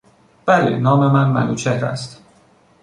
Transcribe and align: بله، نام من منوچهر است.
بله، 0.45 0.77
نام 0.77 1.11
من 1.11 1.27
منوچهر 1.27 1.85
است. 1.85 2.21